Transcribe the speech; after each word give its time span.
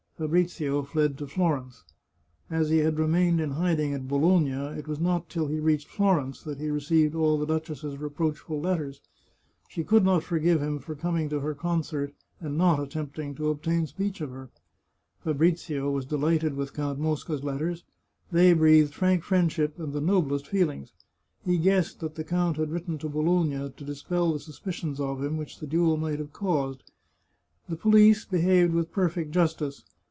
Fabrizio 0.21 0.83
fled 0.83 1.17
to 1.17 1.25
Florence. 1.25 1.83
As 2.47 2.69
he 2.69 2.77
had 2.77 2.99
remained 2.99 3.41
in 3.41 3.49
hiding 3.53 3.91
at 3.95 4.07
Bologna, 4.07 4.51
it 4.77 4.87
was 4.87 4.99
not 4.99 5.29
till 5.29 5.47
he 5.47 5.59
reached 5.59 5.87
Florence 5.87 6.43
that 6.43 6.59
he 6.59 6.69
re 6.69 6.79
ceived 6.79 7.15
all 7.15 7.39
the 7.39 7.47
duchess's 7.47 7.97
reproachful 7.97 8.59
letters. 8.61 9.01
She 9.67 9.83
could 9.83 10.05
not 10.05 10.21
forgive 10.21 10.61
him 10.61 10.77
for 10.77 10.93
coming 10.93 11.27
to 11.29 11.39
her 11.39 11.55
concert, 11.55 12.13
and 12.39 12.55
not 12.55 12.79
attempting 12.79 13.33
to 13.33 13.49
obtain 13.49 13.87
speech 13.87 14.21
of 14.21 14.29
her. 14.29 14.51
Fabrizio 15.23 15.89
was 15.89 16.05
delighted 16.05 16.55
with 16.55 16.75
Count 16.75 16.99
Mosca's 16.99 17.43
letters; 17.43 17.83
they 18.31 18.53
breathed 18.53 18.93
frank 18.93 19.23
friendship 19.23 19.79
and 19.79 19.91
the 19.91 20.01
noblest 20.01 20.45
feelings. 20.47 20.93
He 21.43 21.57
guessed 21.57 21.99
that 22.01 22.13
the 22.13 22.23
count 22.23 22.57
had 22.57 22.69
written 22.69 22.99
to 22.99 23.09
Bologna 23.09 23.71
to 23.75 23.83
dispel 23.83 24.33
the 24.33 24.39
suspicions 24.39 24.99
of 24.99 25.23
him 25.23 25.35
which 25.37 25.57
the 25.59 25.65
duel 25.65 25.97
might 25.97 26.19
have 26.19 26.31
caused. 26.31 26.83
The 27.67 27.75
police 27.75 28.23
behaved 28.23 28.71
with 28.75 28.91
perfect 28.91 29.31
justice. 29.31 29.83